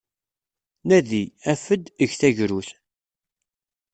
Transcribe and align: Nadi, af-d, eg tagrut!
Nadi, 0.87 1.23
af-d, 1.51 1.83
eg 2.03 2.11
tagrut! 2.19 2.69